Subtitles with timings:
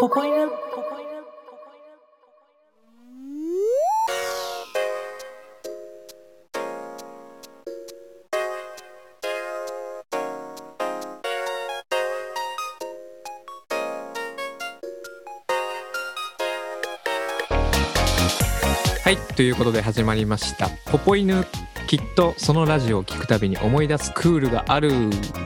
[0.00, 0.36] ポポイヌ
[19.02, 21.44] はいということで始まりました「ポポ犬
[21.88, 24.92] きっとそのラジオを聞くたびに思い出すクールがある」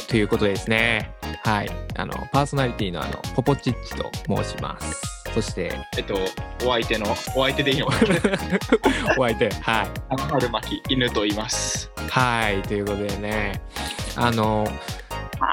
[0.09, 1.22] ということですね。
[1.45, 1.71] はい。
[1.97, 4.11] あのパーソナリティのあのポポチッチと
[4.43, 5.01] 申します。
[5.35, 6.15] そしてえっと、
[6.67, 7.97] お相手の、お相手でいいのか
[9.19, 10.17] お相手はい。
[10.17, 11.91] な春巻き犬と言います。
[12.11, 13.61] はいということでね。
[14.17, 14.67] あの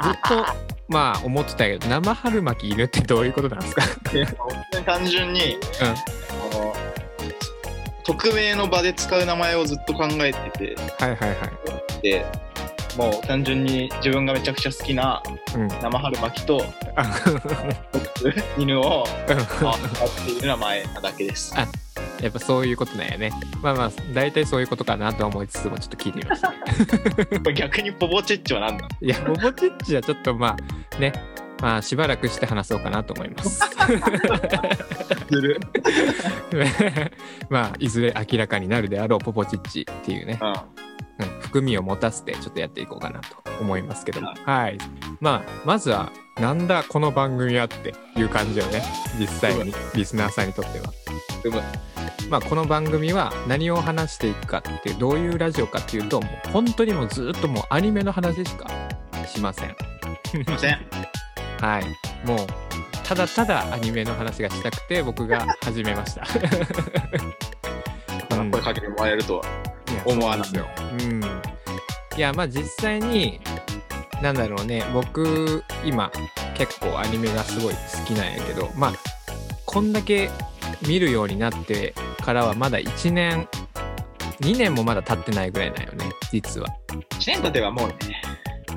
[0.04, 0.46] ずっと
[0.90, 3.84] まあ思ってたけど生春巻き犬ってどういうことなんですか？
[4.86, 6.74] 単純に、あの
[8.04, 12.02] 匿名の場で使う名前をずっと考えてて、はいはいはい。
[12.02, 12.26] で
[12.98, 15.22] もう単純に自分がめちゃくちゃ好きな
[15.56, 15.68] うん。
[15.68, 16.64] 生春巻きと
[16.96, 17.06] あ
[18.58, 19.76] 犬を合わ
[20.08, 21.54] せている名前なだけです。
[21.58, 21.68] あ
[22.22, 23.32] やっぱそういうことだよね。
[23.62, 26.54] まあまあ大体そういうことかなとは思いつつもちょっと聞いてみました
[27.54, 30.58] 逆にポポチッチは何だいや、ボボチッチはちょっとま
[30.96, 31.14] あね、
[31.62, 33.62] まあしばらくして話そうかなと思います。
[37.50, 40.54] まあいずれ明らかになるであろうポポチッチっていうね、うん。
[41.50, 44.78] うん、含みを持たせてちょっとやっていこうかなと思いますけどもははい。
[45.20, 48.82] まあまずはなんだこの番組はっていう感じよね、
[49.20, 50.94] 実際にリスナーさんにとっては。
[52.30, 58.68] まあこの番組は何を話していくかっていうどういうラジオかっていうともう本当にもうずっともうアニメの話しか
[59.28, 59.76] しません。
[60.26, 60.80] すいません。
[61.60, 61.84] はい、
[62.26, 62.48] もう
[63.04, 66.24] ただただアニメの話がしたくて僕が始めました。
[68.38, 69.70] うん声かけてもらえるとは。
[70.06, 70.68] 思わないですよ。
[70.78, 71.39] うん。
[72.20, 73.40] いやまあ実際に
[74.22, 76.12] なんだろうね僕今
[76.58, 78.94] 結構アニメがすごい好きなんやけどまあ
[79.66, 80.30] こんだけ
[80.86, 83.48] 見るようになってからはまだ1年
[84.42, 86.68] 2年もまだ経ってないぐらいなんよね実は。
[86.92, 87.96] 1年経てばもうね、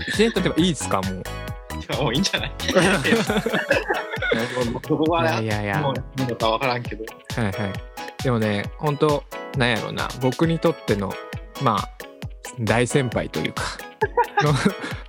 [0.08, 1.22] 1年経てばいいですかもう。
[2.04, 2.50] もういいんじゃない？
[4.70, 5.78] もうこはね、やいやいや。
[5.80, 5.92] も
[6.30, 7.04] うかわからんけど。
[7.36, 7.54] はいはい。
[8.22, 9.24] でもね、本当
[9.56, 11.12] なんやろうな、僕にとっての、
[11.60, 11.88] まあ、
[12.60, 13.62] 大先輩というか、
[14.42, 14.52] の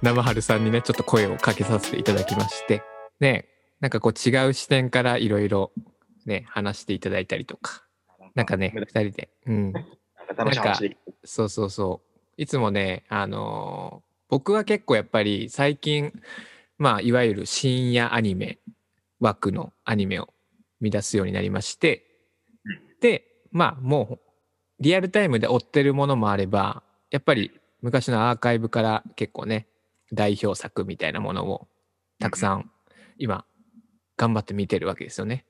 [0.02, 2.84] 生春さんにね、ちょっと声をかけさせていただきまして、
[3.20, 3.48] ね、
[3.80, 5.72] なんかこう違う視点からいろいろ
[6.26, 7.84] ね、話していただいたりとか、
[8.36, 9.84] なんかね、二人で、うん、なん
[10.56, 10.80] か。
[11.24, 12.20] そうそうそう。
[12.38, 16.12] いつもね、あのー僕は結構やっぱり最近、
[16.80, 18.58] まあ、いわゆる深夜アニメ
[19.20, 20.34] 枠のアニメを
[20.82, 22.04] 見出すようになりまして、
[23.00, 24.20] で、まあ、もう、
[24.80, 26.82] リアルタイムで追ってるものもあれば、
[27.14, 27.52] やっぱり
[27.84, 29.68] 昔のアーカイブから結構ね、
[30.12, 31.68] 代表作みたいなものを
[32.20, 32.72] たくさん
[33.20, 33.46] 今、
[34.18, 35.46] 頑張って見てるわけですよね。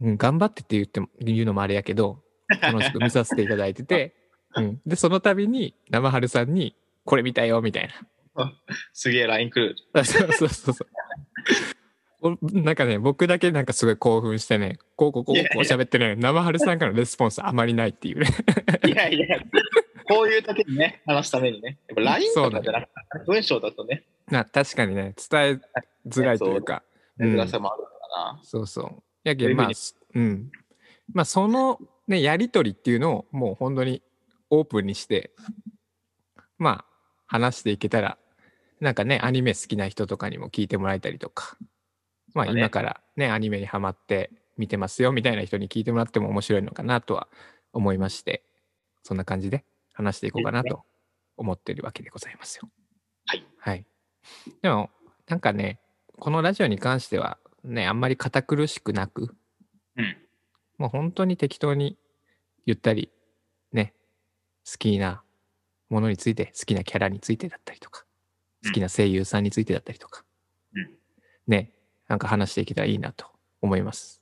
[0.00, 2.22] うん、頑張ってって言っても、言うのもあれやけど、
[2.62, 4.14] 楽しく見させていただいてて、
[4.54, 7.88] うん、でその度に生春さんに「これ見たよ」みたい
[8.92, 9.76] すげえ LINE 来る。
[9.92, 10.88] なそうそうそうそう。
[12.22, 18.28] おなんかね僕だけなんかすごい興奮してねこうこうこうこう喋ってね生春さんからのレスポンスあまりないっていうね。
[18.86, 19.38] いやいや、
[20.10, 21.78] こういう時にね、話すためにね。
[21.88, 22.90] やっぱ LINE とかじゃなくて、
[23.26, 25.60] 文章だとね、な確かにね伝え
[26.08, 26.82] づらいというか。
[27.18, 27.36] うん。
[27.36, 28.40] 珍しさもあるからな。
[28.42, 29.02] そうそう。
[29.22, 30.50] やけまあすうん。
[31.12, 31.78] まあその
[32.08, 34.02] ねやり取りっていうのをもう本当に
[34.50, 35.30] オープンにして
[36.58, 36.84] まあ
[37.26, 38.18] 話していけたら
[38.80, 41.56] なんかねアニメ好きな人とかにも聞いてもらえたりとか。
[42.34, 47.28] まあ今からねアニメにハマって見てますよみたいな人に聞いてもらっても面白いのかなとは
[47.72, 48.42] 思いまして。
[49.02, 49.64] そんな感じで
[50.00, 50.82] 話していこうかなと
[51.36, 52.68] 思ってるわけでございますよ。
[53.26, 53.46] はい。
[53.58, 53.84] はい。
[54.62, 54.90] でも
[55.28, 55.78] なんかね
[56.18, 59.34] このラジオに関してはねあんまり堅苦しくなく
[59.96, 60.16] うん。
[60.78, 61.98] もう本当に適当に
[62.66, 63.10] 言ったり
[63.72, 63.92] ね
[64.70, 65.22] 好きな
[65.88, 68.04] ものについて好きなキャラについてだったりとか
[68.64, 70.24] 好きな声優さんについてだったりとか、
[70.74, 70.90] うん
[71.46, 71.72] ね
[72.08, 73.26] なんか話していけたらいいなと
[73.62, 74.20] 思います。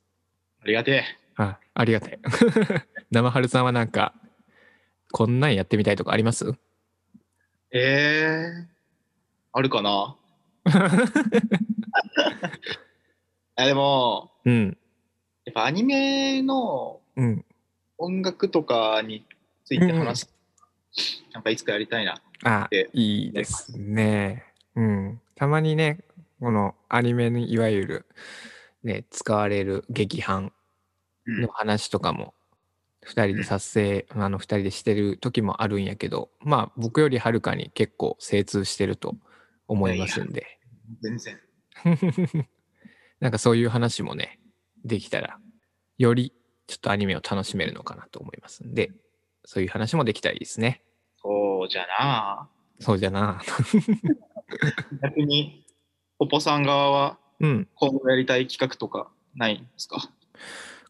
[0.61, 1.03] ありがてえ。
[1.37, 2.19] あありがたい。
[3.09, 4.13] 生春さんはなんか
[5.11, 6.53] こんなんやってみたいとかあります？
[7.71, 8.65] えー、
[9.53, 10.15] あるかな？
[13.55, 14.77] あでも、うん
[15.45, 17.45] やっぱアニメのうん
[17.97, 19.25] 音楽とかに
[19.65, 20.33] ついて話す、
[21.33, 22.21] なんかいつかやりたいな。
[22.43, 24.45] あでいいですね。
[24.75, 25.21] うん。
[25.35, 25.99] たまにね、
[26.39, 28.05] このアニメにいわゆる、
[28.83, 30.53] ね、使われる劇伴
[31.25, 32.33] うんの話とかも、
[33.09, 39.15] 二人で撮影、あの二人でしてる時もあるんやけど、まあ僕よりはるかに結構精通してると
[39.67, 40.45] 思いますんで。
[41.01, 41.39] 全然。
[43.19, 44.39] なんかそういう話もね、
[44.85, 45.39] できたら、
[45.97, 46.33] より
[46.67, 48.91] ちょっとアニメを楽しめるのかなと思いますんで、
[49.43, 50.83] そういう話もできたらいいですね。
[51.17, 53.41] そうじゃなそうじゃな。
[55.01, 55.65] 逆に、
[56.19, 57.67] ポポさん側はうん。
[57.73, 59.97] 今後やりたい企画とかないんですか？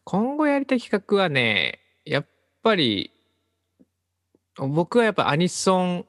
[0.04, 2.26] 今後やりたい企画はね、やっ
[2.64, 3.12] ぱり、
[4.56, 6.06] 僕はやっぱアニソン、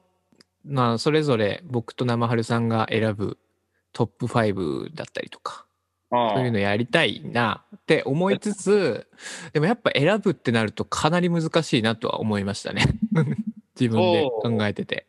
[0.64, 3.38] まあ、それぞれ僕と生春さんが選ぶ
[3.92, 5.64] トップ5だったりとか、
[6.10, 9.06] あそういうのやりたいなって思いつつ、
[9.52, 12.82] でもやっぱ選ぶってなるとかなり難しいなとは思いましたね。
[13.78, 15.06] 自分で考えてて。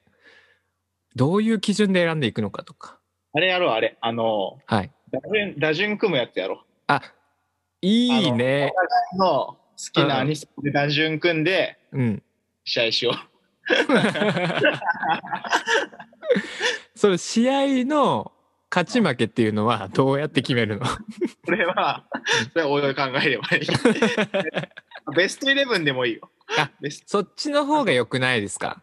[1.15, 2.99] どういう基準で選んでいくのかとか。
[3.33, 3.97] あれやろう、あれ。
[3.99, 4.91] あの、はい。
[5.11, 6.65] 打順、打順組むやつやろう。
[6.85, 7.01] あ、
[7.81, 8.71] いいね。
[9.17, 12.23] の好きなアニソンで打順組んでうん。
[12.65, 13.15] 試合しよう。
[16.95, 18.31] それ試合の
[18.69, 20.85] 勝ち負けっていうのはどうやって決めるの？
[21.45, 22.05] これは、
[22.53, 23.67] それはおいおい考えればいい。
[25.15, 26.31] ベストイレブンでもいいよ。
[26.57, 28.81] あベスそっちの方が良くないですか？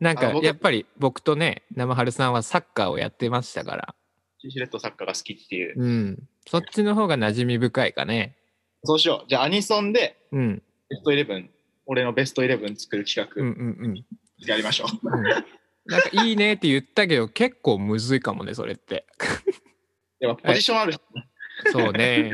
[0.00, 3.94] なんかやっぱり僕とね生春さんはサッカーをやってましたから
[4.42, 5.80] トシレットサッカーが好きっていう。
[5.80, 8.36] うんそっちの方が馴染み深いかね
[8.84, 9.28] そうしよう。
[9.28, 10.62] じゃあアニソンでうん。
[10.88, 11.50] ベストイレブン、
[11.86, 14.04] 俺のベストイレブン作る企うんう画んうん。
[14.46, 15.08] やりましょう。
[15.08, 15.22] うん。
[15.86, 19.06] なんかいいねって言ったけど結構むずいかもねそれって。
[20.20, 20.98] でもポジションあるし、
[21.72, 22.32] そうね。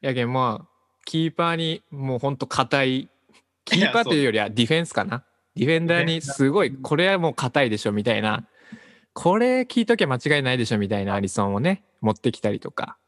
[0.00, 0.68] やけんまあ
[1.04, 3.10] キーパーにもうほんと硬い。
[3.64, 5.24] キーパーというよりはディフェンスかな。
[5.56, 8.46] ディフェンダーにすごいこれはもう硬いでしょみたいな。
[9.12, 12.98] これ聞いときゃ間違いないでしょみたいなアリソンをね持ってきたりとか、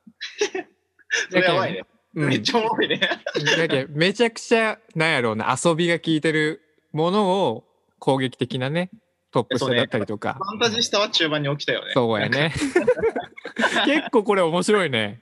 [1.31, 1.85] それやばいね。
[2.17, 2.99] うん、めっちゃおもろいね。
[3.59, 7.65] やけんめちゃくちゃなんやろうな遊びが効いてるものを
[7.99, 8.91] 攻撃的なね
[9.31, 10.39] トップ下だったりとか。
[10.41, 11.93] ファンタジスタは中盤に起きたよね。
[11.93, 12.55] そうやね。
[13.85, 15.21] 結構これ面白いね。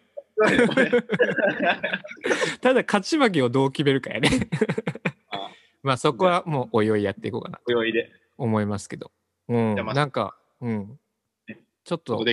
[2.60, 4.28] ただ勝ち負けをどう決めるかやね。
[5.30, 5.50] あ
[5.82, 9.10] まあそこはもうおいおいやっていこうかなと泳いで、思いますけど。
[9.48, 9.74] うん。
[9.74, 10.98] なんかうん。
[11.48, 11.58] ね。
[11.82, 12.24] ちょっと。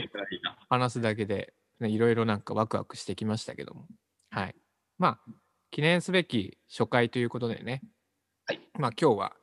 [0.69, 3.87] 話すだけでねいろいろなんかワクワクしてきましたけども
[4.31, 4.55] はい。
[4.97, 5.31] まあ
[5.71, 7.81] 記念すべき初回ということでね。
[8.45, 8.61] はい。
[8.79, 9.33] まあ今日は、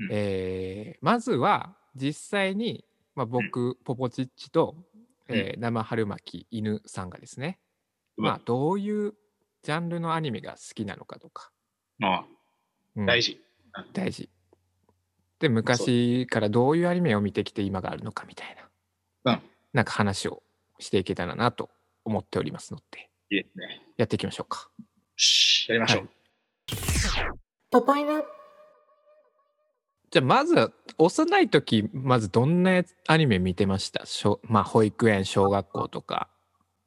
[0.00, 0.08] うん。
[0.10, 2.84] えーまずは実際に、
[3.14, 4.76] まあ、僕、ポポチッチと、
[5.28, 7.58] えー生春巻き犬さんがですね、
[8.16, 9.14] うんまあどういう
[9.62, 11.50] ジャンルのアニメが好きなのかとか、
[12.02, 12.24] あ。
[12.96, 13.06] うん。
[13.06, 13.40] 大事。
[13.92, 14.30] 大事。
[15.38, 18.56] で昔からどういうアニメを見てきて今があるのかみたい
[19.24, 19.42] な、うん。
[19.72, 20.42] なんか話を
[20.78, 21.70] していけたらなと
[22.04, 23.82] 思っておりますのでいいですね。
[23.96, 24.68] やっていきましょうか。
[24.78, 24.84] よ
[25.16, 26.08] し、やりましょう。
[27.70, 28.22] ポポイナ
[30.10, 34.04] じゃあまずは幼い時まずどんなアニメ見てました？
[34.04, 36.28] 小まあ保育園小学校とか。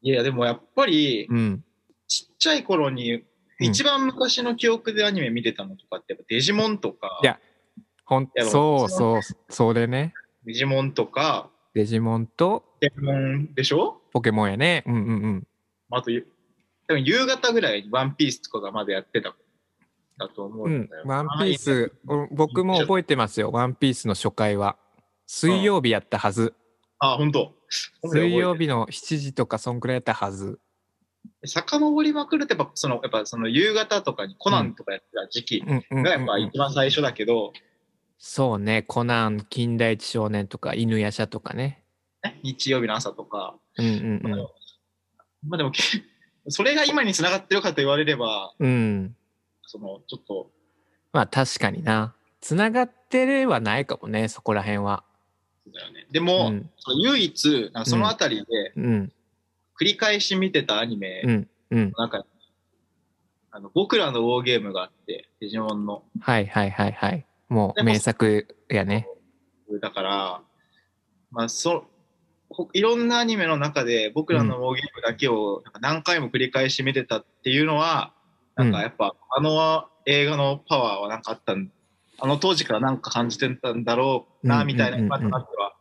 [0.04, 1.64] いや、でもやっぱり、うん。
[2.08, 3.24] ちっちゃい頃に、うん。
[3.58, 7.40] 一番昔の記憶でアニメ見てたのとかって、やっぱデジモンとか、いや
[8.06, 10.14] ほんそうそうそれね。
[10.46, 14.00] デジモンとか、デジモンとデジモンでしょ？
[14.12, 14.84] ポケモンやね。
[14.86, 15.48] うんうんうん。
[15.90, 16.28] あと、ゆ
[16.88, 19.36] 多分夕方ぐらいにワンピースとかがまだやってた
[20.18, 21.04] だと思ううんんだよ。
[21.06, 23.52] ワンピースうん僕も覚えてますよ。
[23.52, 24.78] ワンピースの初回は。
[25.28, 26.54] 水曜日やったはず。
[27.00, 27.54] あ、本当。
[28.04, 30.60] 水曜日の7時とかそんくらいやったはず。
[31.44, 37.54] 遡りまくるとやっぱそのやっぱその夕方とかにコナンとかやってた時期うんうんうんがやっぱ一番最初だけど、
[38.18, 38.84] そうね。
[38.84, 41.84] コナン近代一少年とか犬夜叉とかね。
[42.24, 44.48] ね日曜日の朝とか、うんうんまあ
[45.48, 45.82] まあでもけ
[46.50, 48.70] それが今につながってるかと言われればうん。
[48.70, 49.16] うん
[49.68, 50.52] そのちょっと。
[51.12, 52.16] まあ確かにな。
[52.40, 55.04] つながってれはないかもねそこら辺は。
[55.66, 56.08] そうだよね。
[56.12, 56.70] でも、うん。
[57.04, 59.12] 唯一そのあたりでうん。
[59.80, 61.50] 繰り返し見てたアニメうん。
[61.72, 61.94] うん。
[63.52, 66.04] あの僕らのウォーゲームがあってデジモンの。
[66.20, 67.26] はいはいはいはい。
[67.50, 69.08] もう名作やね。
[69.82, 70.42] だから
[71.32, 71.86] まあそほ
[72.74, 78.14] いろんなアニメの中で僕らのウォーゲームだけを何回も繰り返し見てたっていうのは、
[78.56, 81.70] なんかやっぱあの映画のパワーはなんかあったん
[82.20, 85.76] あの当時からなんか感じてたんだろうな、うんみたいな今となっては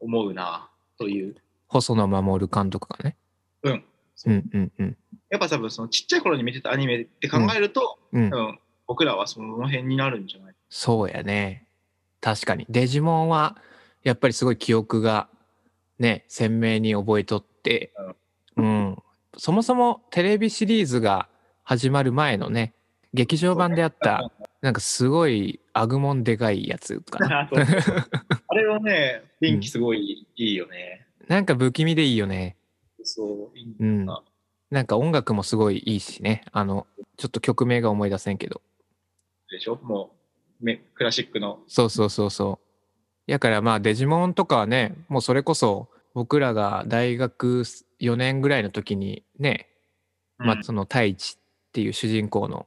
[0.00, 1.34] 思うなという。
[1.68, 3.16] 細野守監督がね。
[3.62, 3.84] うん。
[4.26, 4.96] うんうんうん。
[5.30, 8.30] やっぱ多分そのちっちゃい頃に見てたアニメって考えると、うん。
[8.30, 11.66] 多分僕らはその辺になるんじゃないそうやね。
[12.20, 12.64] 確かに。
[12.68, 13.56] デジモンは
[14.04, 15.28] やっぱりすごい記憶が
[15.98, 17.92] ね鮮明に覚えとって。
[18.56, 18.96] うん。
[19.36, 21.28] そもそもテレビシリーズが
[21.62, 22.74] 始まる前のね
[23.14, 27.48] 劇場版であったなんかすごいアグモンでかいやつかな。
[28.48, 31.06] あれはね、雰囲気すごいいいよね。
[31.28, 32.56] なんか不気味でいいよね。
[33.04, 34.06] そう、いいうん。
[34.06, 34.22] な
[34.70, 36.44] なんか音楽もすごいいいしね。
[36.52, 36.86] あの、
[37.16, 38.60] ちょっと曲名が思い出せんけど。
[39.50, 39.76] でしょ？
[39.76, 40.16] も
[40.60, 41.60] うめ、クラシックの。
[41.68, 42.67] そうそうそうそう。
[43.28, 47.60] やからまあデジモンとかはね、もうそれこそ僕らが大学
[48.00, 49.68] 4年ぐらいの時にね、
[50.38, 52.66] まあその太一っていう主人公の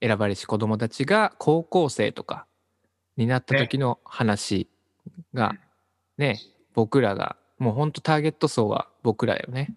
[0.00, 2.46] 選ばれし子供たちが高校生とか
[3.18, 4.68] になった時の話
[5.34, 5.52] が
[6.16, 6.40] ね、
[6.72, 9.76] 僕らがもうほんとターゲット層は僕らよね。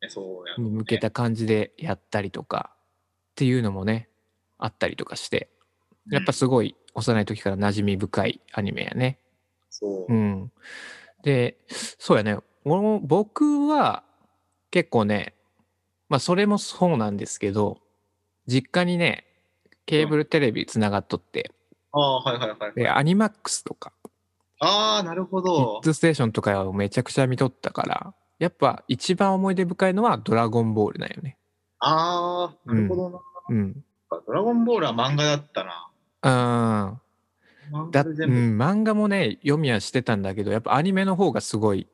[0.00, 2.78] うん、そうや、に向けた感じでやったりとかっ
[3.34, 4.08] ていうのもね
[4.58, 5.50] あったりとかして
[6.08, 9.18] やっぱすごい幼い時から馴染み深いアニメやね。
[9.78, 10.12] そう。
[10.12, 10.52] うん、
[11.22, 14.02] でそうやね僕は
[14.70, 15.34] 結構ね
[16.08, 17.78] まあそれもそうなんですけど
[18.46, 19.24] 実家にね
[19.86, 21.52] ケーブルテレビつながっとって
[21.92, 22.72] ああ、はいはいはい。
[22.74, 23.92] でアニマックスとか
[24.58, 25.84] ああ、なるほキどッ。
[25.84, 31.36] ズステーションとかをめちゃくちゃ見とったからやっぱ一番思い出深いのは「ドラゴンボール」なんよね。
[31.78, 33.20] ああ、なるほどな。
[33.50, 33.84] うん、
[34.26, 35.88] ドラゴンボールは漫画だったな。
[36.22, 37.05] あ漫
[37.90, 38.04] だう。
[38.06, 41.86] ん、漫画もね読みはしてたんだけどやっぱアニメの方がすごい。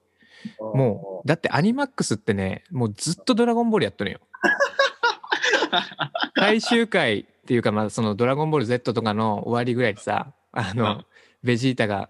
[0.74, 4.20] もうだってアニマックスってねもうずっと「ドラゴンボール」やっとるよ。
[6.36, 11.06] 最終回っていうかまあその「ドラゴンボール Z」とかの終わりぐらいでさあの、うん。
[11.42, 12.08] ベジータが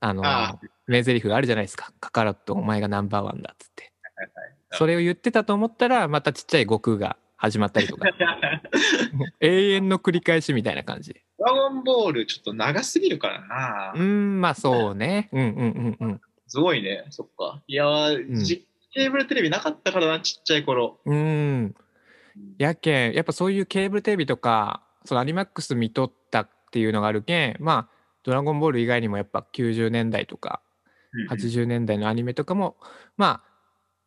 [0.00, 3.92] あのあ名台詞があるじゃないですか「カカロットお前がナンバーワンだ」っつって。
[4.72, 8.06] それを言ってたと思ったらまたちっちゃい悟空が始まったりとか
[9.40, 13.92] 永遠の繰り返しみたいな感じでドラゴンボールちょっと長すぎるからな。
[13.94, 17.04] うーんまあそうねうんうんうんうんすごいね。
[17.10, 17.62] そっか。
[17.66, 20.98] いやー、んじケーブルテレビなかったからな、ちっちゃい頃。
[21.04, 21.74] うーん
[22.56, 30.60] やけんやっぱそういうケーブルテレビとかそのアニマックス見とったっていうのがあるけんまあ「ドラゴンボール」以外にもやっぱ90年代とか
[31.30, 32.76] 80年代のアニメとかも
[33.16, 33.47] まあ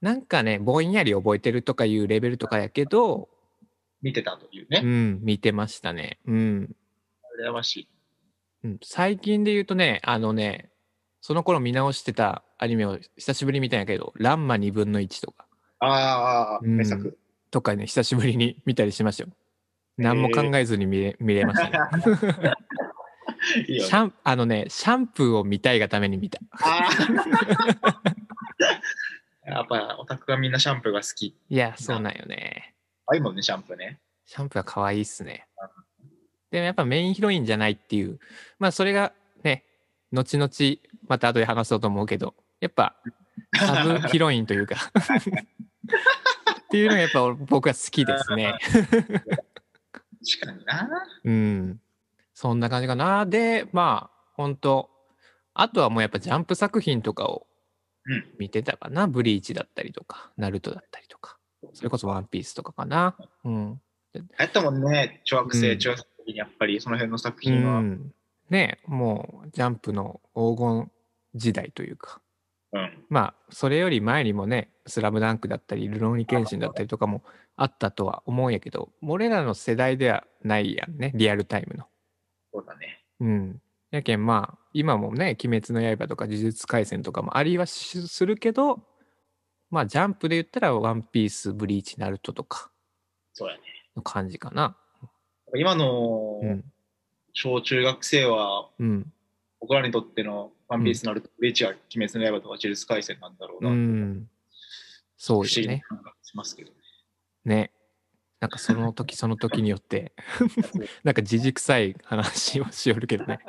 [0.02, 3.30] なんかねぼんやり覚えてるとかいうレベルとかやけど、
[4.02, 4.82] 見てたといううね。
[4.82, 6.20] ん、見てましたね。
[6.26, 6.76] うん
[7.44, 7.88] 羨ましい。
[8.64, 10.70] うん、最近で言うとねあのね
[11.22, 15.48] その頃見直してたアニメを久しぶりに見たんやけど「ランマ2分の1」とか
[15.80, 17.18] ああ、うん名作。
[17.50, 19.30] とかね久しぶりに見たりしましたよ。
[19.98, 22.04] 何も考えずに見れ見れましたね。
[23.68, 26.40] いいよねシャンあのねシャンプーを見たいがために見た。
[29.46, 31.36] やっぱオタクはみんなシャンプーが好き。
[31.50, 32.76] いやそうなんよね。
[33.08, 34.00] あいいもんね、シャンプーね。
[34.26, 35.48] シャンプーは可愛いっすね。
[36.52, 38.20] でもやっぱメインヒロインじゃないっていう
[38.60, 39.64] まあそれがね
[40.12, 40.50] 後々
[41.08, 42.96] また後で話そうと思うけどやっぱ
[43.58, 48.54] サブヒロインというかっていうのがやっぱ僕は好きですね。
[48.62, 50.90] 確かにな。
[51.24, 51.82] うん。
[52.34, 53.26] そんな感じかな。
[53.26, 54.90] でまあ本当
[55.54, 57.51] あとはもうやっぱジャンプ作品とかをうん
[58.38, 59.08] 見てたかな？
[59.08, 61.38] ブリーチだったりとかナルトだったりとか
[61.74, 63.16] それこそワンピースとかかな。
[63.44, 63.82] うん。
[64.38, 67.80] やったもんね、小学生、うん中学生にやっぱりその辺の作う品は。
[67.80, 67.86] うん。
[67.92, 68.14] ん、
[68.50, 70.92] ねもうジャンプの黄金
[71.36, 72.22] 時代というか
[73.10, 77.24] まあそれより前にもね「スラムダンクだったり「ルローニケンシン」だったりとかも
[77.56, 81.86] あったとは思うんやけど俺らの世代ではないやんねリアルタイムの。
[82.54, 83.04] そうだね。
[83.20, 83.62] うん。
[83.92, 88.82] やけんまあ今もね「鬼滅の刃」とか「呪術廻戦」とかもありはしするけど
[89.70, 92.72] まあジャンプで言ったら「ワンピース」「ブリーチ」「ナルト」とか
[93.34, 93.62] そうやね。
[93.96, 94.78] の感じかな。
[95.56, 96.64] 今のうん。
[97.34, 99.14] 小中学生は、うん。
[99.62, 103.70] 僕らにとってのワンピースのあると、ブリーチは鬼滅の刃とか呪術廻戦なんだろううな。
[103.72, 104.30] ん。
[105.18, 105.84] そう不思議なよね。
[106.24, 106.78] しますけどね。
[107.46, 107.72] ね。
[108.42, 110.12] なんかその時その時によって
[111.06, 113.40] なんかじじくさい話をしよるけどね。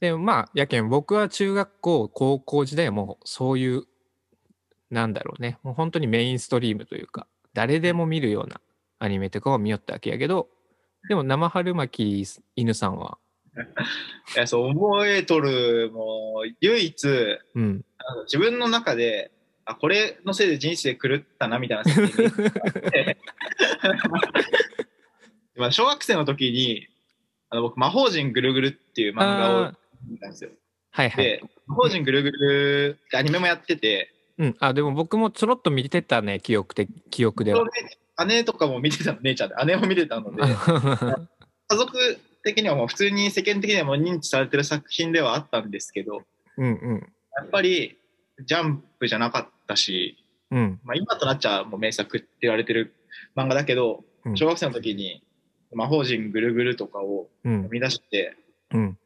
[0.00, 3.82] でもまあやけん僕は中学校高校時代はもうそういう
[4.90, 5.58] なんだろうね。
[5.62, 8.60] もう本当にメインストリームというか誰でも見るような
[9.00, 10.48] アニメとかを見よったわけやけど
[11.08, 13.18] でも生春巻き犬さんは？
[14.36, 17.04] いやそう覚えとる、もう、唯一、
[17.54, 17.84] うん。
[18.26, 19.32] 自分の中で、
[19.68, 21.84] あ、これのせいで人生狂ったな、みたいな
[25.56, 26.88] まあ小学生の時に、
[27.50, 29.72] あの僕、魔法陣ぐるぐるっていう漫画を
[30.08, 30.50] 見たんですよ。
[30.90, 31.24] はいはい。
[31.24, 34.56] で、魔法陣ぐるぐるってアニメもやってて、うん。
[34.58, 37.66] あでも僕もちょろっと見てたね記憶的記憶では。
[38.26, 40.40] 姉とかも見てたの、姉ちゃんで、姉も見てたので、
[41.68, 46.22] 家族的にはもう普通に世間的にはもう認知されてる作品ではあったんですけど、
[46.56, 47.12] うんうん。
[47.36, 47.98] やっぱり
[48.44, 50.16] ジャンプじゃなかったし、
[50.50, 50.80] うん。
[50.82, 52.94] まあ、今となっちゃもう名作って言われてる
[53.36, 54.36] 漫画だけど、うん。
[54.36, 55.22] 小学生の時に
[55.72, 57.62] 魔法陣ぐるぐるとかをうん。
[57.64, 58.36] 生み出して、
[58.72, 58.98] うん。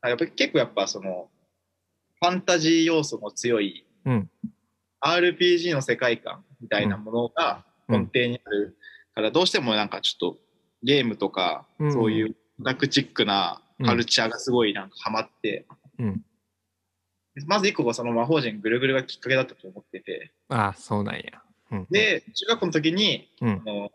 [0.00, 1.28] あやっぱり結構やっぱその
[2.20, 4.30] ファンタジー要素の強いうん。
[5.00, 8.10] RPG の世界観みたいなものがうん。
[8.12, 8.76] 根底にある
[9.14, 10.38] から、どうしてもなんかちょっと
[10.82, 11.92] ゲームとか、うん。
[11.92, 15.66] そういうオタクチックなカルチャーがすごいなんかハマって、
[15.98, 16.24] うん。
[17.46, 21.22] まず一個がその魔法陣ぐるぐるがきっかけだったと思ってて、ああ、そうなんや。
[21.72, 23.90] うん、で、中学校の時に、うんあの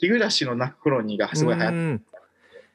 [0.00, 2.04] 日暮らしの泣くコロニーがすごい流行ってうん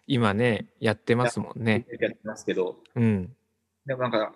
[0.07, 1.85] 今ね、やってますもんね。
[2.01, 3.33] やってますけど、うん。
[3.85, 4.33] でもなんか、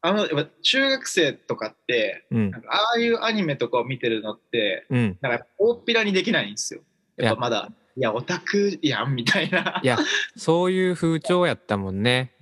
[0.00, 2.62] あの、やっぱ中学生とかって、うんなん。
[2.62, 5.18] かああいうアニメとかを見てるのって、うん。
[5.20, 6.80] なんか大っぴらにできないんですよ。
[7.16, 9.80] やっぱまだ、いや、オタクやんみたいな。
[9.82, 9.98] いや、
[10.36, 12.32] そういう風潮やったもんね。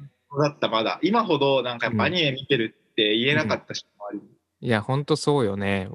[0.41, 0.99] だったまだ。
[1.03, 5.89] 今ほどなんかやっぱアニメ見てるって言えなかったし、周りにいや、ほんとそうよね。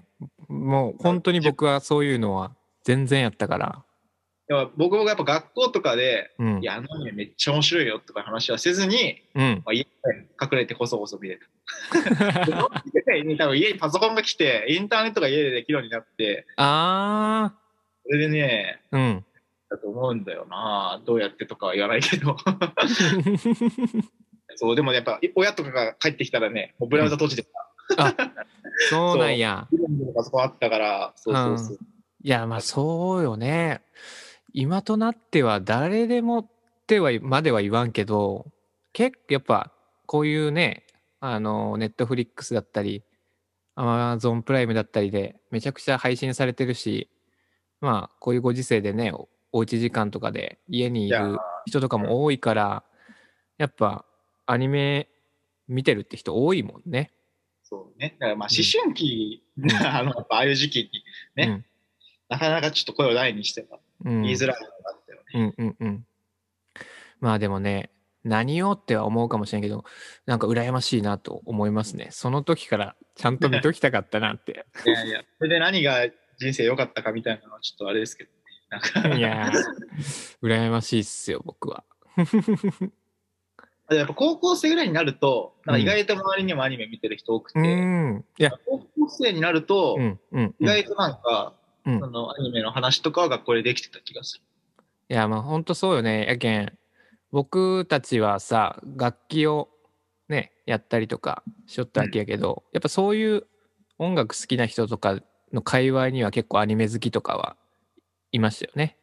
[0.50, 2.52] もう本当に僕はそういうのは
[2.84, 3.84] 全然やったから。
[4.48, 6.66] でも僕もやっぱ学校とかで、うんい。
[6.66, 9.62] や、あのアニメめっちゃ面白いよとか話はせずに、うん。
[9.66, 9.90] まあ、家で
[10.42, 11.46] 隠れてこそこそ見れた。
[12.92, 17.54] で多分家にパソコンが来て、インターネットが家でできるようになって、あ
[18.06, 18.98] それでね、ー。
[18.98, 19.26] うん。
[19.70, 21.02] だと思うんだよな。
[21.06, 22.38] どうやってとかは言わないけど。
[24.56, 28.16] そう、でもやっぱ親とかが帰ってきたらね、もうブラウザ閉じてた。
[28.90, 29.68] そうなんや。
[30.16, 31.80] パソコンあったから、そうそうそう。
[32.24, 33.82] いや、まあそうよね。
[34.54, 36.48] 今となっては誰でもっ
[36.88, 38.52] てはまでは言わんけど、
[38.94, 39.72] 結構やっぱ
[40.06, 40.86] こういうね、
[41.20, 43.04] あの、ネットフリックスだったり、
[43.76, 47.10] アマゾンプライムだったりでめちゃくちゃ配信されてるし、
[47.80, 52.84] まあこういうご時世でね、おおうち時間とかで家にいる人とかも多いから、
[53.58, 54.06] やっぱ
[54.48, 55.10] アニメ
[55.68, 57.12] 見てるって人多いもんね。
[57.64, 58.16] そうね。
[58.20, 60.90] だからまあ思春期、ん あの、ああいう時期に
[61.36, 61.66] ね、うん
[62.30, 65.56] なかなかちょっと声を大にしてはうん、言いづらいのがあったよね。
[65.58, 66.06] うんうんうん。
[67.20, 67.90] まあでもね、
[68.24, 69.86] 何をっては思うかもしれんけど、
[70.26, 72.10] なんか羨ましいなと思いますね。
[72.12, 74.66] その時からちゃんと見ときたかったなって。
[74.86, 81.84] いやいや、それで何が人生良かったかみたいなのはちょっとあれですけど、ね、いやー、羨ましいっすよ、僕は。
[83.96, 88.26] やっぱ高校生ぐらいになると、なんか意外と周りにもアニメ見てる人多くて、うーん。
[88.38, 90.56] いや、高校生になると、うんうん、うん。
[90.60, 91.54] 意外となんか、
[91.86, 94.44] うんそのアニメの話とかは学校でできてた気がする。
[95.08, 96.26] いや、まあほんとそうよね。
[96.26, 96.78] やけん、
[97.32, 99.70] 僕たちはさ、楽器を
[100.28, 103.48] ね、やったりとかしよったわけやけど、やっぱそういう
[104.00, 105.18] 音楽好きな人とか
[105.54, 107.56] の界隈には結構アニメ好きとかは
[108.34, 108.98] いましたよね。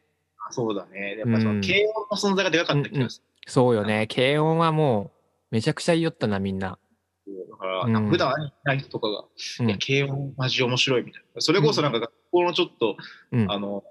[0.51, 1.17] そうだね。
[1.17, 4.07] やっぱそうんの軽音の存在がでかかった気がすそうよね。
[4.07, 5.11] 軽音はも
[5.51, 6.79] うめちゃくちゃ言いよったな、みんな。
[7.27, 7.47] る。
[7.49, 9.23] だから、うん普段アニメない人とかが、
[9.59, 11.41] うんいや、軽音マジ面白いみたいな。
[11.41, 12.97] それこそなんか学校のちょっと、
[13.31, 13.83] うん、あの、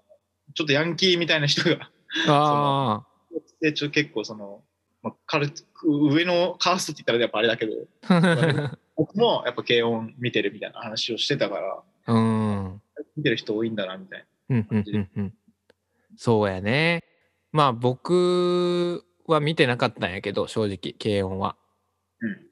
[0.54, 1.90] ちょっとヤンキーみたいな人が、
[2.28, 3.06] あ
[3.60, 4.62] でちょ結構その、
[5.02, 5.50] まあ、カル
[5.82, 7.72] 上のカーストって言ったらやっぱあれだけど、
[8.08, 8.78] あ。
[8.96, 12.80] 僕もやっぱ軽音見てるみたいな話をしてたから、うん。
[13.16, 15.34] 見てる人多いんだなみたいうんうんうんうん。
[16.16, 17.02] そうやね。
[17.50, 21.56] まあ僕は見てなかったんやけど、正直、軽音は。
[22.20, 22.28] な。
[22.28, 22.46] うん。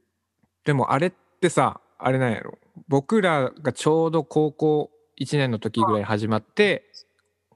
[0.64, 2.58] でもあれってさ、あれなんやろ。
[2.88, 6.84] 僕らがちょうど高校1年の時ぐらい始まって、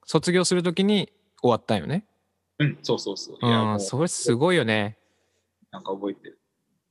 [0.04, 2.04] 卒業する時に終わったんよね。
[2.58, 3.46] うん、そうそうそう。
[3.46, 4.98] いや、うそれすごいよね。
[5.70, 6.38] なんか覚えてる。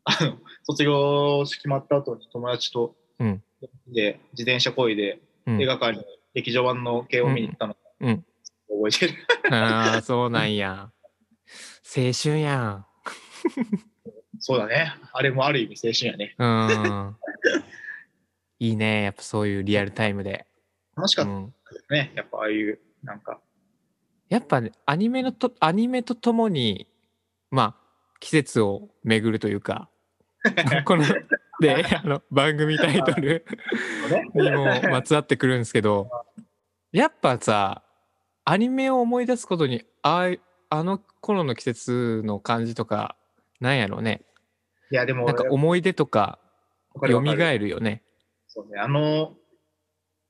[0.03, 3.41] あの、卒業決まった後に友達と、うん
[3.87, 8.25] で、自転車こいで、うん映画館に劇場版の軽音見に行ったの、うんうん
[8.67, 9.13] 覚えてる。
[9.55, 10.91] ああ、そうなんや。
[11.85, 12.85] 青春や
[14.39, 14.93] そうだね。
[15.13, 16.35] あれもある意味青春やね。
[16.37, 16.43] ん。
[16.43, 17.15] うん。
[18.59, 19.03] いいね。
[19.03, 20.47] やっぱそういうリアルタイムで。
[20.97, 21.53] 楽しかったうん。
[22.15, 23.39] やっぱああいう、なんか、
[24.29, 26.87] やっぱね、アニメのと、アニメとともに、
[27.51, 27.85] まあ、
[28.19, 29.89] 季節を巡るというか、
[30.85, 31.03] この、
[31.59, 33.45] で、あの、番組タイトル
[34.33, 36.09] にもまつわってくるんですけど、
[36.91, 37.83] やっぱさ、
[38.43, 40.39] アニメを思い出すことに、あい
[40.77, 43.15] あの頃の季節の感じとか、
[43.59, 44.21] なんやろうね。
[44.91, 46.39] いや、でも、なんか思い出とか、
[46.93, 48.03] 蘇わかるわかるるよね。
[48.47, 49.33] そうね、あの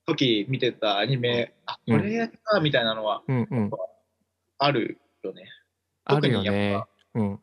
[0.06, 3.70] 時見てたアニメ、あ、これか、みたいなのはうんうん。
[4.58, 5.44] あるよね。
[6.04, 6.88] あるよ特にやねっぱ。
[7.14, 7.40] うん。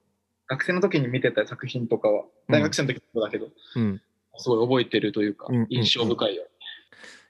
[0.47, 4.01] 学生の時に見てた作品とかは、大学生の時もそうだけど、うん。
[4.37, 6.43] すごい覚えてるというかうんうんうん、印象深いよ。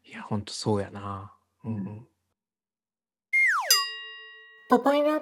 [0.05, 1.33] いや、ほんとそうやな。
[1.63, 2.07] うんうん。
[4.69, 5.21] ポパイナ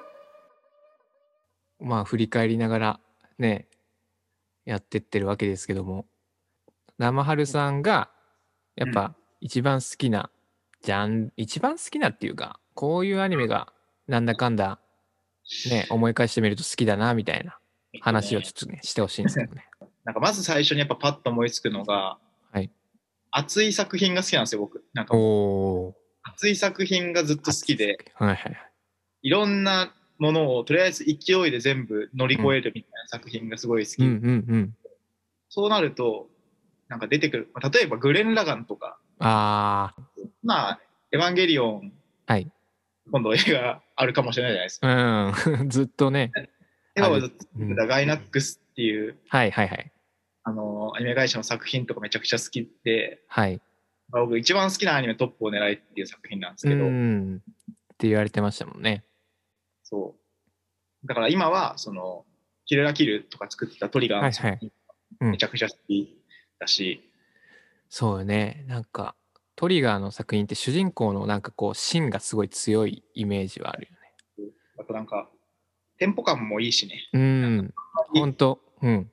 [1.82, 3.00] まあ振り返りながら
[3.38, 3.68] ね
[4.66, 6.06] やってってるわけですけども。
[6.98, 8.12] 生春さんが
[8.76, 10.30] やっぱ一番好きな
[10.84, 13.74] ジャン一番好きなっていうかこういうアニメが
[14.08, 14.80] なんだかんだ
[15.72, 17.58] ね思い返してみると好きだなみたいな
[18.02, 19.68] 話をちょっとねしてほしいんですけどね。
[20.06, 22.18] なんかまず最初にやっぱパッと思いつくのが、
[22.52, 22.72] はい。
[23.30, 24.84] 熱い作品が好きなんですよ、僕。
[24.94, 25.14] なんか、
[26.24, 28.72] 熱い作品がずっと好きで、はいはいはい。
[29.22, 34.04] いろんなものをとりあえず勢いで全部乗り越えるみたいな作品がすごい好き。
[34.04, 34.76] うんうんうん。
[35.50, 36.30] そうなると、
[36.90, 37.50] なんか出てくる。
[37.56, 39.96] まあ例えばグレン・ラガンとか、あ
[40.44, 40.80] まあ、
[41.12, 41.92] エヴァンゲリオン、
[42.28, 42.52] あはい。
[43.12, 45.58] 今度映画あるかもしれないじゃないですか。
[45.60, 45.70] うん。
[45.70, 46.32] ずっとね、
[46.96, 47.76] 映画はずっとうん。
[47.76, 49.92] ガイナックスっていう、はいはいはい。
[50.44, 53.60] あの、アニメ会社の作品とかめちゃくちゃ好きで、はい。
[54.12, 57.38] まあ僕一番好きなアニメトップを狙いっていう作品なんですうけど、ん。
[57.38, 59.04] って言われてましたもんね
[59.92, 60.16] そ
[61.04, 61.08] う。
[61.08, 62.26] だから今は、その、
[62.66, 64.72] キルラキルとか作ってたトリガーの作品
[65.20, 65.32] うん。
[65.32, 66.18] めちゃくちゃ好き
[66.60, 67.08] だし、
[67.90, 68.64] そうよね。
[68.68, 69.16] なんか
[69.58, 74.52] トリガーの作品って主人公のなんかこう芯がすごい強いイメージはあるよね。
[74.80, 75.30] あとなんか、
[76.00, 77.74] テンポ感もいいしね、うん。
[78.16, 78.60] ほんと。
[78.82, 79.12] うん。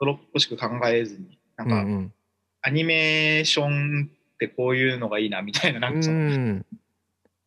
[0.00, 2.12] ドロップしく考えずに、なんか、うんうん。
[2.60, 6.66] アニメーションってこういうのがいいなみたいな、なんかその、うん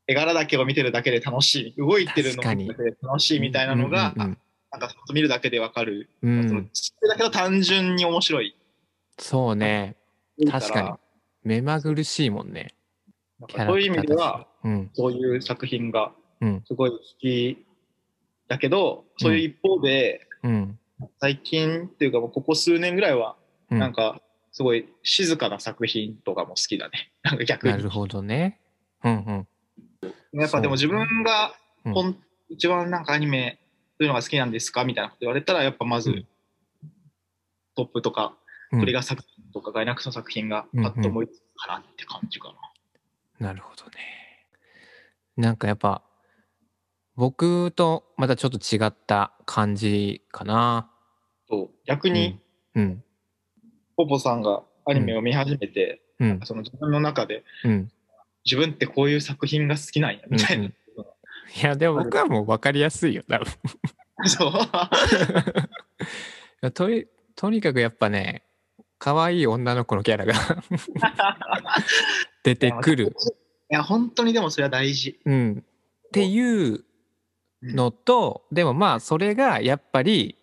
[0.10, 4.38] 絵柄だけを見てるだけで楽しい、動いてるのを見て楽しいみたいなのが、うんうん
[4.72, 6.48] なんか見るだけでわかる、うん。
[6.48, 8.56] その知ってるだけど単純に面白い。
[9.18, 9.96] そうね。
[10.52, 10.90] 確かに。
[11.44, 12.76] 目まぐるしいもんね。
[13.50, 14.92] そういう意味では、うん。
[14.94, 16.64] そういう作品がうん。
[16.68, 17.66] すごい好き
[18.48, 20.80] だけど、そういう一方で、うん。
[21.20, 23.38] 最近っていうかもうここ数年ぐらいは、
[23.72, 23.80] うん。
[23.80, 27.12] なんかすごい静かな作品とかも好きだね。
[27.24, 27.74] なんか逆に。
[27.74, 28.60] なるほどね。
[29.04, 29.48] うんうん
[30.34, 31.54] やっぱでも自分が
[31.86, 31.94] うん。
[31.94, 32.18] ほん、
[32.50, 33.58] 一番なんかアニメ
[33.98, 34.84] そういうのが好きなんですか？
[34.84, 36.28] みたいなこと言われたら、やっぱまず、うん。
[37.76, 38.34] トップとか、
[38.72, 38.80] うん。
[38.80, 42.54] トリガー作品とか、ガイナックスの作品がパッと思いつくかなって感じか
[43.40, 43.48] な。
[43.48, 43.92] なるほどね。
[45.38, 46.04] なんかやっぱ
[47.16, 50.92] 僕とまたちょっと違った感じかな。
[51.50, 51.70] そう。
[51.86, 52.40] 逆に、
[52.76, 53.04] うん。
[53.96, 56.40] ポポさんがアニメを見始めて、うん。
[56.44, 57.92] その自分の中で、うん
[58.50, 60.66] 自分ってこういう作品が好きなんや、みたいな。
[60.66, 60.74] うん
[61.62, 63.48] いやでも僕はもう分かりやすいよ多分。
[64.26, 64.50] そ
[66.62, 66.72] う。
[66.72, 68.44] とりとにかくやっぱね
[69.00, 70.34] 可愛い女の子のキャラが
[72.44, 75.20] 出てくる、いや、本当にでもそれは大事。
[75.26, 75.64] うん、
[76.08, 76.84] っていう
[77.64, 80.38] のとでもまあそれがやっぱり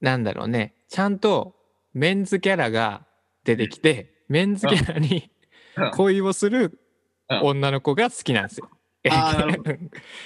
[0.00, 1.54] なんだろうねちゃんと
[1.92, 3.06] メンズキャラが
[3.44, 5.30] 出てきてメンズキャラに
[5.76, 5.90] うん。
[5.92, 6.78] 恋をするうん
[7.28, 8.70] 女の子が好きなんですよ。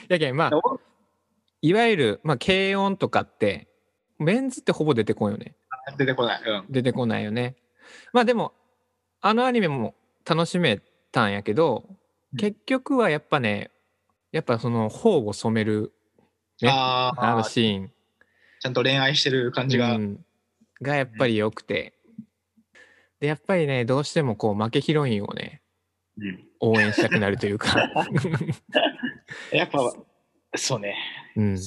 [0.08, 0.50] やけんまあ
[1.60, 3.68] いわゆる、まあ、軽音とかって
[4.18, 5.54] メンズってほぼ出てこんよね。
[5.96, 6.42] 出てこない。
[6.44, 6.64] うん。
[6.70, 7.56] 出てこないよね。
[8.12, 8.52] まあでも
[9.20, 13.70] あのアニメも楽しめたんやけどうん結局はやっぱね
[14.32, 15.92] やっぱその頬を染める
[16.62, 17.92] ねああのあ、シーン
[18.60, 19.96] ちゃんと恋愛してる感じが。
[19.96, 20.24] うん
[20.82, 21.94] がやっぱり良くて
[23.20, 25.62] でやっぱりねどうしてもこう負けヒロインをね
[26.18, 27.76] うん応援したくなるというか、
[29.52, 29.92] やっぱ、
[30.56, 30.96] そうね。
[31.36, 31.58] うん、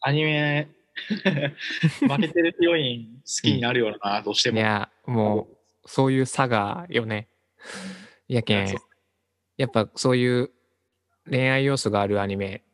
[0.00, 0.68] アニメ、
[2.00, 4.58] 負けてるヒロイン好きになるよな、どうしても。
[4.58, 5.56] いやもう
[5.88, 7.28] そういう差がよね
[8.28, 8.76] やけん
[9.56, 10.50] やっぱそういう
[11.28, 12.64] 恋愛要素があるアニメ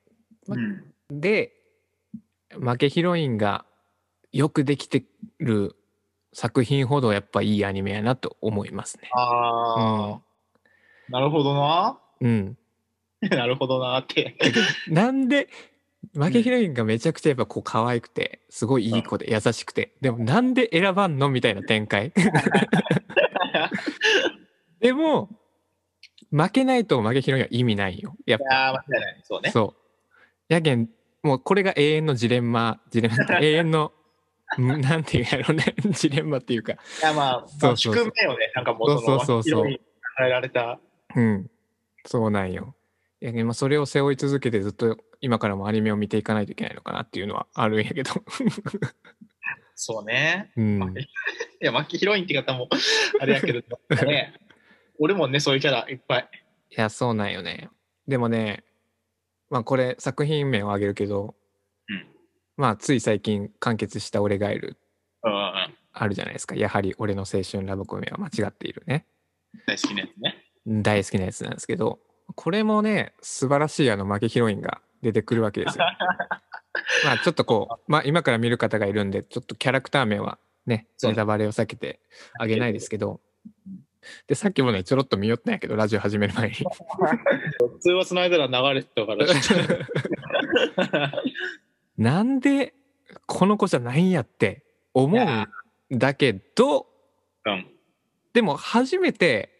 [0.49, 0.85] うん。
[1.11, 1.53] で
[2.51, 3.65] 負けヒロインが
[4.31, 5.05] よくできて
[5.39, 5.77] る
[6.33, 9.11] 作品ほどやっぱいいアニメやなと思いますね。
[9.13, 10.21] ああ、
[11.09, 11.99] なるほどな。
[12.21, 12.57] うん、
[13.31, 14.37] なるほどなって。
[14.89, 15.49] なんで
[16.15, 19.93] 負けヒロインがめちゃくちゃやっぱこう可愛くてすごいいい子で優しくて。
[20.01, 22.13] でもなんで選ばんのみたいな展開？
[24.81, 25.29] でも
[26.31, 28.17] 負けないと負けヒロインは意味ないよ。
[28.27, 28.85] やっいぱ。
[29.23, 29.51] そうね。
[29.51, 29.75] そ
[30.49, 30.53] う。
[30.53, 30.89] やけん
[31.23, 33.93] もうこれが永遠のジレンマジレンマ永遠の
[34.61, 35.75] んなんていうんやろうね。
[35.93, 36.73] ジレンマっていうか。
[36.73, 38.05] いや、まあ、まあそうそうそう。
[38.05, 39.43] 宿命をね、なんかもうそうそうそうそう。
[39.43, 39.81] ヒロインに
[40.19, 40.81] 変えられた。
[41.17, 41.51] うん
[42.07, 42.75] そうなんよ
[43.21, 48.11] やけんまあそれを背負い続けてずっと今からもアニメを見ていかないといけないのかなっていうのはあるんやけど
[49.75, 50.53] そうね。
[50.57, 52.69] うんいや、マッキーヒロインって方も、
[53.21, 53.63] あれやけど、
[54.07, 54.33] ね。
[54.99, 56.29] 俺もね、そういうキャラいっぱい。
[56.75, 57.69] いやそうなんよね
[58.09, 58.65] でもね
[59.51, 61.35] まあこれ作品名を挙げるけど、
[61.89, 62.07] うん
[62.57, 64.77] まあつい最近完結した「俺がいる
[65.23, 69.07] うんうんうん。」あるじゃないですかやはり俺の青春ラブコメは間違っているね
[69.67, 70.43] 大好きなやつね。
[70.67, 71.99] 大好きなやつなんですけど
[72.35, 75.85] これもね素晴らしいあの負けヒロインが出てくるわけですよ。
[77.05, 82.01] まあちょっとこう、まあ、今から見る方がいるんでちょっとキャラクター名はねネタバレを避けて
[82.39, 83.21] あげないですけど。
[84.27, 86.57] でさっきもねちょろっと見よったんやけどラジオ始める前に。
[87.81, 91.13] 通話つないだら流れてたから、
[91.97, 92.75] なんで
[93.27, 96.89] この子じゃないんやって思うんだけど
[97.45, 97.67] うん。
[98.33, 99.53] でも初めて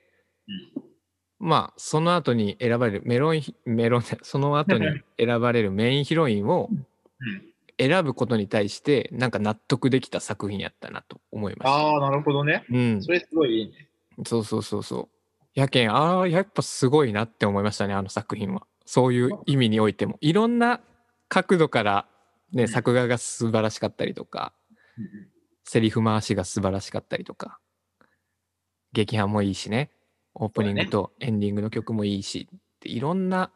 [1.45, 4.87] まあその後に選ばれるメロンヒメロン その後に
[5.19, 7.53] 選ばれるメインヒロインをうん。
[7.79, 11.75] 選ぶことに対してなんか納得できた作品やったなと思いました。
[11.75, 12.65] ああ、なるほどね。
[12.71, 13.89] うんそ、れすごいいいね。
[14.25, 15.19] そうそうそうそう。
[15.55, 18.67] やけんああやっぱすごいなって思いましたねあの作品は。
[18.85, 20.81] そういう意味においてもいろんな
[21.29, 22.07] 角度から
[22.53, 24.53] ねうん作画が素晴らしかったりとか
[24.99, 25.07] うん
[25.65, 27.59] セリフ回しが素晴らしかったりとか
[28.93, 29.91] 劇伴もいいしね
[30.35, 32.49] オープニングとエンディングの曲もいいし
[32.85, 33.51] いろんな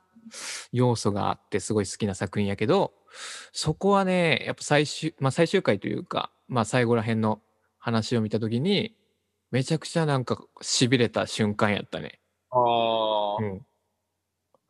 [0.73, 2.93] 要素があってすごい好きな作品やけど
[3.53, 7.41] そこはねやっぱ最終まあ最終回というかまあ最後ら辺の
[7.79, 8.95] 話を見た時に
[9.51, 12.19] めちゃくちゃなんかしびれた瞬間やったね。
[12.51, 13.61] ああ、うん、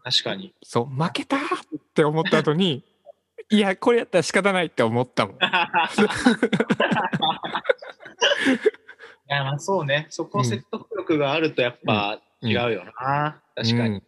[0.04, 0.54] 確かに。
[0.62, 1.40] そう負けたっ
[1.94, 2.84] て思った後に
[3.50, 5.38] いやこれやったら仕方ないって思ったもん。
[9.28, 10.06] いや、まあそうね。
[10.10, 13.40] そこ説得力があるとやっぱうん違うよな。
[13.54, 14.02] 確かに、うん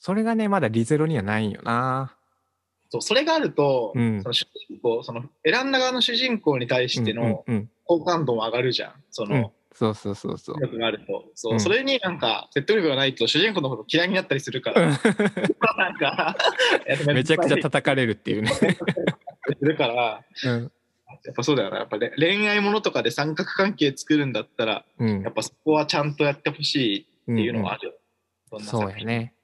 [0.00, 2.14] それがねまだリゼロにはないんよな。
[2.88, 3.02] そう。
[3.02, 8.92] それがあると、うんその主人公、その選んだ側の主人公に対してのうんうん好感度も上がるじゃん。
[9.10, 10.60] そうんうんの、そうそうそうそう。
[10.60, 11.24] 力があると。
[11.34, 14.82] そう、うんそれになんか説得力がないと主人公のこと嫌いになったりするから。
[15.76, 16.36] なんか、
[17.12, 18.50] めちゃくちゃ叩かれるっていうね。
[18.54, 18.76] す
[19.62, 20.72] るから、うん
[21.24, 21.78] やっぱそうだよな。
[21.78, 27.92] やっぱね恋愛ものとかで三角関係作るんだったら、うんやっぱそこはちゃんとやってほしいっていうのはあるよ。
[27.92, 27.98] うん
[28.50, 28.90] そんな作品。
[28.90, 29.34] そうやね。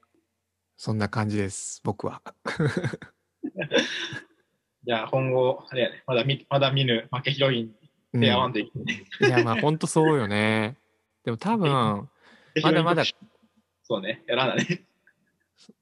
[0.77, 2.23] そんな感じです僕は。
[4.87, 7.75] じゃあ今後、あれやね、まだ見まだ見ぬ負けヒロイン
[8.13, 9.05] うんペアワンでいくね。
[9.21, 10.77] いやまあほんとそうよね。
[11.25, 11.71] でも多分
[12.63, 13.05] まだまだ
[13.83, 14.85] そうね、やらなね。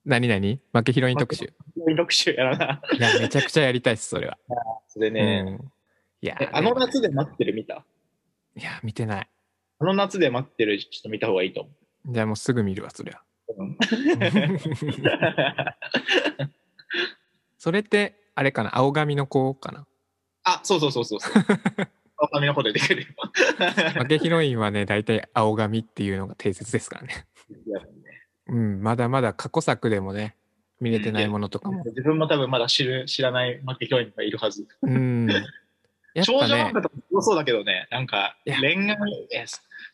[0.05, 1.53] 何何負けヒロイン特集。
[1.97, 2.83] 特集やらな。
[2.93, 4.39] いやめちゃくちゃやりたいっすそれは。
[4.89, 5.73] それね、うん、
[6.21, 7.85] いやえあの夏で待ってる見た？
[8.57, 9.29] いや見てない。
[9.79, 11.71] あの夏で待ってるちょっと見た方がいいと思
[12.11, 13.21] じゃあもうすぐ見るわそりゃ。
[13.49, 13.63] う。
[13.63, 13.77] うん
[17.59, 19.87] それってあれかな青髪の子かな？
[20.45, 21.33] あ、そうそうそうそうそう。
[22.19, 23.09] 青髪のこと出てくるよ。
[23.99, 27.27] 負けヒロインはね大体青髪っていうのが定説ですからね。
[28.53, 30.37] うんまだまだ過去作でもね
[30.81, 31.83] 見れてないものとかも。
[31.85, 34.67] 自分も多分まだ知る知らない負けヒロインがいるはず。
[34.83, 35.29] うん。
[36.15, 38.97] やっ少女漫画とかもそうだけどね、なんか恋愛、
[39.33, 39.47] え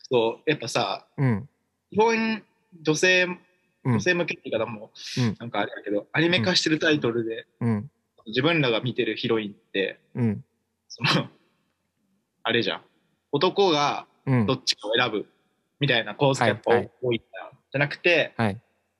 [0.09, 1.49] そう、やっぱさ、うん
[1.91, 2.43] 基本
[2.81, 7.91] 女性、うん女性向けって言い方も、うんなんかあれだけど、アニメ化してるタイトルで、うん
[8.25, 10.43] 自分らが見てるヒロインって、うん
[10.89, 11.29] その、
[12.43, 12.81] あれじゃん。
[13.31, 15.25] 男がうんどっちかを選ぶ
[15.79, 17.48] みたいな構図がやっぱ多いんだよ。
[17.71, 18.53] じゃなくて、はい。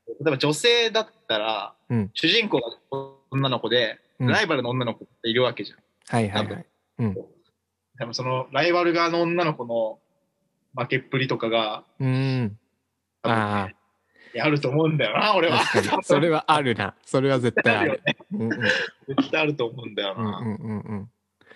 [0.08, 2.64] 例えば女性だったら、うん主人公が
[3.32, 5.80] 女の子で、うんライバルの女の子っているわけじゃん。
[6.08, 6.66] はいはいはい。
[7.00, 7.14] うん
[7.98, 10.00] でもそのライバル側の女の子の
[10.74, 12.58] 負けっぷりとかが、うん。
[13.22, 13.70] 多分ねあ
[14.34, 15.60] やると思うんだよな、 俺は。
[16.04, 16.96] それはあるな。
[17.06, 17.92] それは絶対ある。
[17.92, 18.18] あるよね。
[18.34, 18.60] うんうん
[19.08, 20.38] 絶対あると思うんだよな。
[20.38, 21.12] うんうんうんうん。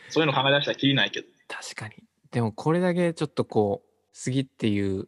[0.09, 1.27] そういうの考え出したらきりないけど。
[1.47, 1.95] 確かに。
[2.31, 5.07] でもこれだけちょっとこう、杉っていう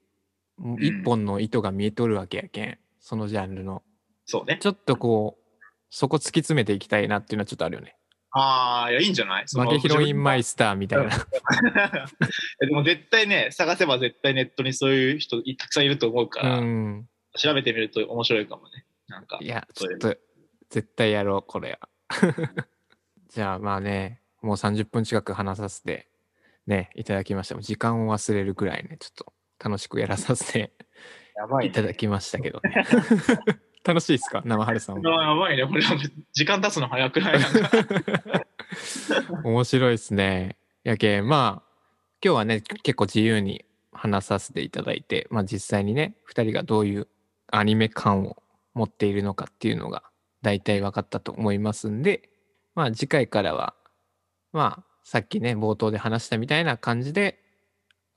[0.80, 2.78] 一本の糸が見えとるわけやけん。
[3.00, 3.84] そのジャンルの。
[4.26, 4.58] そうね。
[4.62, 7.96] ちょっとこう、そこ突き詰めていきたいなっていうのはちょっとあるよね。
[8.32, 9.46] ああ、いや、いいんじゃない？
[9.48, 11.10] 負けヒロインマイスターみたいな。
[12.60, 17.08] でも絶対ね、探せば絶対ネットにそういう人いたくさんいると思うかうら、ん。
[17.38, 18.86] 調べてみると面白いかもね。
[19.08, 19.48] なんかい。
[19.48, 20.18] や、ちょっと、
[20.70, 21.90] 絶対やろう、これは。
[23.30, 26.10] じゃあまあね、もう30分近く話させて、
[26.68, 27.60] ね、いただきました。
[27.60, 30.72] 時間を忘れるくらいね、ちょっと楽しくやらさせて
[31.36, 32.86] やばい、いただきましたけどね。
[33.86, 34.42] 楽しいですか？
[34.46, 35.10] 生春さんあも。
[35.10, 35.68] やばいね。
[35.68, 35.96] これは
[36.34, 37.40] 時間経つの早くない？
[39.44, 40.58] 面白いですね。
[40.84, 41.70] やけんまあ
[42.24, 47.08] 今日はね結構自由に話させていただいて、まあ、実際にね2人がどういう
[47.52, 48.42] アニメ感を
[48.74, 50.04] 持っているのかっていうのが
[50.42, 52.30] 大体分かったと思いますんで
[52.76, 53.74] まあ次回からは
[54.52, 57.40] まあさっきね冒頭で話したみたいな感じで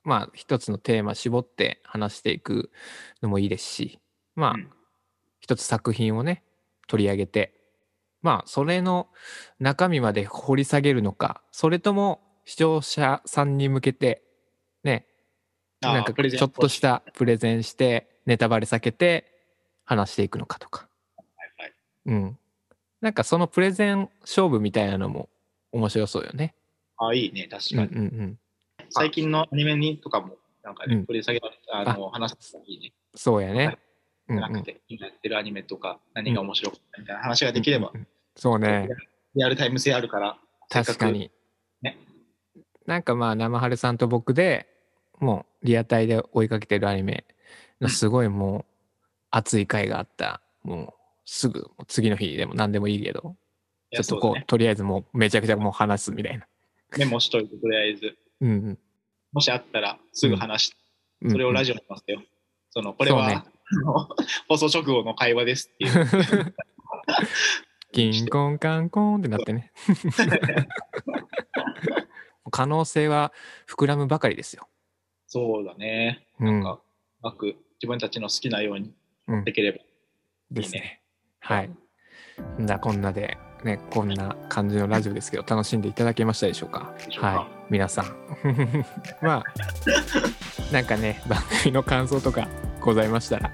[0.08, 2.70] まあ一つのテーマ絞って話していく
[3.22, 3.98] のもいいですし
[4.34, 4.70] まあうん。
[5.40, 6.42] 一つ作品をね
[6.86, 7.52] 取り上げて
[8.22, 9.08] まあそれの
[9.60, 14.22] 中身まで掘り下げるのかそれとも視聴者さんに向けて
[14.82, 15.06] ね
[15.82, 19.26] なんかちょっとしたプレゼンしてネタバレ避けて
[19.84, 20.88] 話していくのかとか。
[22.06, 22.38] うん。
[23.00, 25.28] なんかそのプレゼン勝負みたいなのも
[25.70, 26.54] 面白そうよね。
[26.98, 28.00] あいいね、確うんうかに。
[28.00, 28.38] んうん
[28.90, 31.06] 最近のアニメにとかも、なんかね、うん。
[31.06, 31.94] 掘り下げられて、あ。
[31.94, 32.92] の、話すのがいいね。
[33.14, 33.78] そうやね、
[34.28, 38.06] じゃなんくて、今やってるアニメとか、何が面白かったみたいな話ができればうん、うん
[38.38, 38.88] そうね。
[39.34, 40.38] リアルタイム性あるから、
[40.70, 41.32] 確かに。
[41.82, 41.98] ね。
[42.86, 44.68] なんかまあ生春さんと僕で
[45.18, 47.24] もうリアタイで追いかけてるアニメ
[47.80, 48.64] のすごいもう
[49.30, 50.40] 熱い回があった。
[50.62, 53.36] もうすぐ次の日でも何でもいいけど。
[53.90, 54.46] ちょっとこう。
[54.46, 56.46] とりあえずもうめちゃくちゃもう話すみたいな。
[56.96, 58.16] メモしといて、とりあえず。
[58.40, 58.78] うんうん
[59.32, 60.76] もしあったらすぐ話して、
[61.22, 62.22] うん、それをラジオにしますよ。
[62.70, 63.44] その、これは、ね
[64.48, 66.54] 放送直後の会話ですっていう。
[67.92, 69.72] キンコンカンコンってなってね。
[72.50, 73.34] 可能性は
[73.68, 74.68] 膨らむばかりですよ。
[75.26, 76.26] そうだね。
[76.40, 76.80] うん、なんか、う
[77.22, 78.94] まく自分たちの好きなように
[79.26, 79.80] うんできれば。
[80.50, 81.02] ですね。
[81.40, 81.70] はい。
[82.60, 86.92] んだこんなで、ね、こんな感じのラジオですけど、楽しんでいただけましたでしょうか？
[87.16, 87.26] うか？
[87.26, 87.46] はい。
[87.70, 88.06] 皆さん。
[89.20, 92.48] まあ、なんかね、番組の感想とか
[92.80, 93.50] ございましたら、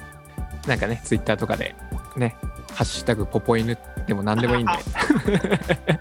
[0.67, 1.75] なんかね、ツイッターとかで、
[2.17, 2.37] ね、
[2.75, 4.73] ハッシュタグポポ犬でも何でもいいんで、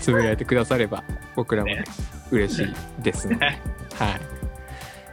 [0.00, 1.02] つぶやいてくだされば、
[1.34, 1.84] 僕らもねね、
[2.30, 3.56] 嬉しいですので、はい。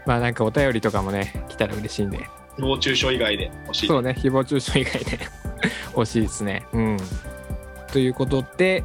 [0.05, 2.17] まあなんかお便りとかもね、来たら嬉しいんで、
[2.57, 3.87] 誹謗中傷以外で欲しい。
[3.87, 5.19] そうね、誹謗中傷以外で
[5.95, 6.63] 欲しいですね。
[6.73, 6.97] うん。
[7.93, 8.83] ということで、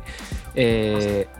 [0.54, 1.38] えー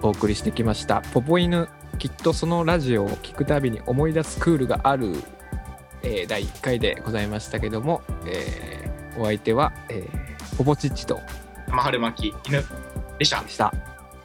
[0.00, 5.12] お送りしてきました「ポポ犬きっとそのラジオを聞くたびに思い出すクールがある」
[6.04, 11.20] えー第1回でございましたけども、えーお相手は、えーポポチッチと
[11.66, 12.64] 玉春巻き犬
[13.18, 13.48] でしたで。
[13.48, 13.72] した。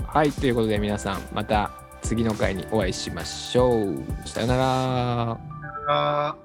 [0.08, 1.72] はい、ということで皆さんまた
[2.04, 4.04] 次の回にお会いしましょう。
[4.26, 5.38] さよな
[5.88, 6.43] ら。